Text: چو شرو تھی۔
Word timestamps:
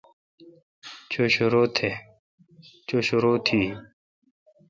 چو 1.09 1.23
شرو 3.05 3.33
تھی۔ 3.45 3.61